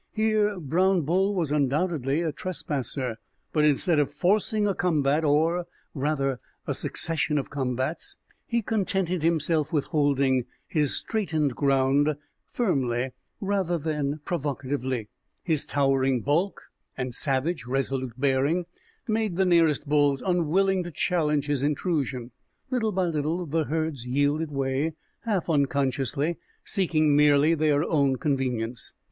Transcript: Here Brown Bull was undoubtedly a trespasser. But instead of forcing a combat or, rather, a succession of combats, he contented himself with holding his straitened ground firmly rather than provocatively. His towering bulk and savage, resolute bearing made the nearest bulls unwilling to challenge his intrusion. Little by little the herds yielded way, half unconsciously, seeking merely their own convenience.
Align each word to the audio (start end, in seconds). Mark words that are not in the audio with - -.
Here 0.13 0.59
Brown 0.59 1.01
Bull 1.03 1.35
was 1.35 1.51
undoubtedly 1.51 2.23
a 2.23 2.31
trespasser. 2.31 3.17
But 3.53 3.65
instead 3.65 3.99
of 3.99 4.11
forcing 4.11 4.67
a 4.67 4.73
combat 4.73 5.23
or, 5.23 5.67
rather, 5.93 6.39
a 6.65 6.73
succession 6.73 7.37
of 7.37 7.51
combats, 7.51 8.17
he 8.47 8.63
contented 8.63 9.21
himself 9.21 9.71
with 9.71 9.85
holding 9.85 10.45
his 10.67 10.95
straitened 10.97 11.55
ground 11.55 12.15
firmly 12.47 13.11
rather 13.39 13.77
than 13.77 14.21
provocatively. 14.25 15.07
His 15.43 15.67
towering 15.67 16.21
bulk 16.21 16.59
and 16.97 17.13
savage, 17.13 17.67
resolute 17.67 18.19
bearing 18.19 18.65
made 19.07 19.35
the 19.35 19.45
nearest 19.45 19.87
bulls 19.87 20.23
unwilling 20.23 20.81
to 20.83 20.89
challenge 20.89 21.45
his 21.45 21.61
intrusion. 21.61 22.31
Little 22.71 22.91
by 22.91 23.05
little 23.05 23.45
the 23.45 23.65
herds 23.65 24.07
yielded 24.07 24.49
way, 24.49 24.95
half 25.25 25.47
unconsciously, 25.47 26.37
seeking 26.65 27.15
merely 27.15 27.53
their 27.53 27.83
own 27.83 28.15
convenience. 28.15 28.93